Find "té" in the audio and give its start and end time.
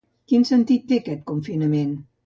0.93-0.99